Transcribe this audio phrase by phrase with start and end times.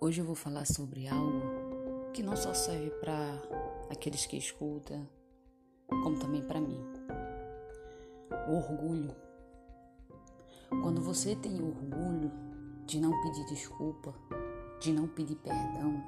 [0.00, 3.40] Hoje eu vou falar sobre algo que não só serve para
[3.88, 5.08] aqueles que escutam,
[5.86, 6.84] como também para mim.
[8.48, 9.14] O orgulho.
[10.68, 12.32] Quando você tem orgulho
[12.84, 14.12] de não pedir desculpa,
[14.80, 16.02] de não pedir perdão,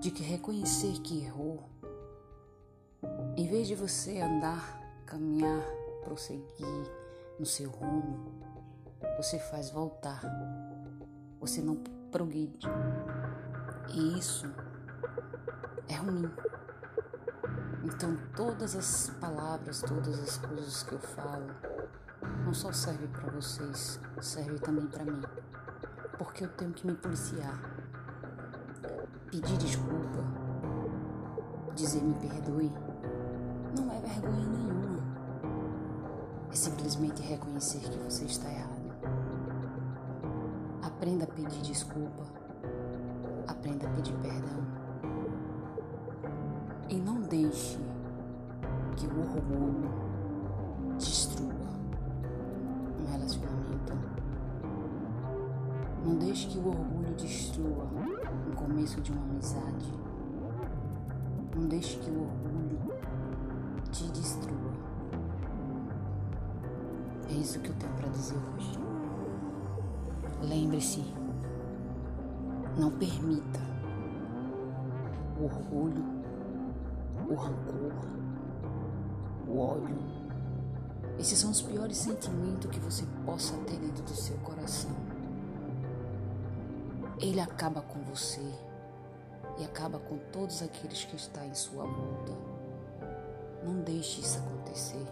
[0.00, 1.62] de que reconhecer que errou,
[3.36, 5.64] em vez de você andar, caminhar,
[6.02, 6.90] prosseguir
[7.38, 8.53] no seu rumo,
[9.16, 10.20] você faz voltar.
[11.40, 11.76] Você não
[12.10, 12.66] progride.
[13.92, 14.46] E isso
[15.88, 16.30] é ruim.
[17.84, 21.46] Então, todas as palavras, todas as coisas que eu falo,
[22.44, 25.22] não só servem para vocês, servem também para mim.
[26.18, 27.60] Porque eu tenho que me policiar.
[29.30, 30.24] Pedir desculpa,
[31.74, 32.72] dizer me perdoe,
[33.76, 35.02] não é vergonha nenhuma.
[36.50, 38.83] É simplesmente reconhecer que você está errado.
[40.96, 42.22] Aprenda a pedir desculpa.
[43.48, 44.64] Aprenda a pedir perdão.
[46.88, 47.78] E não deixe
[48.96, 49.90] que o orgulho
[50.96, 51.52] destrua
[53.00, 53.92] um relacionamento.
[56.04, 57.88] Não deixe que o orgulho destrua
[58.52, 59.92] o começo de uma amizade.
[61.56, 62.78] Não deixe que o orgulho
[63.90, 64.72] te destrua.
[67.28, 68.93] É isso que eu tenho para dizer hoje.
[70.64, 71.04] Lembre-se,
[72.78, 73.60] não permita
[75.38, 76.02] o orgulho,
[77.28, 77.92] o rancor,
[79.46, 79.98] o ódio.
[81.18, 84.90] Esses são os piores sentimentos que você possa ter dentro do seu coração.
[87.20, 88.40] Ele acaba com você
[89.58, 92.32] e acaba com todos aqueles que estão em sua volta.
[93.62, 95.06] Não deixe isso acontecer.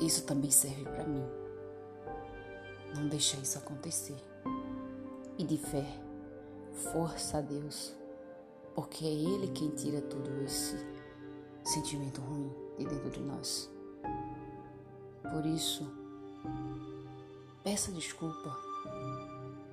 [0.00, 1.45] Isso também serve para mim.
[2.96, 4.16] Não deixa isso acontecer.
[5.38, 5.84] E de fé,
[6.92, 7.94] força a Deus,
[8.74, 10.76] porque é Ele quem tira todo esse
[11.62, 13.70] sentimento ruim de dentro de nós.
[15.22, 15.86] Por isso,
[17.62, 18.56] peça desculpa.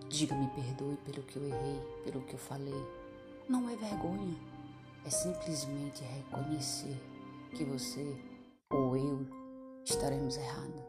[0.09, 2.85] Diga me perdoe pelo que eu errei, pelo que eu falei.
[3.47, 4.35] Não é vergonha,
[5.05, 7.01] é simplesmente reconhecer
[7.55, 8.19] que você
[8.69, 9.25] ou eu
[9.85, 10.82] estaremos errados.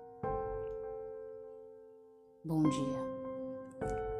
[2.44, 4.13] Bom dia.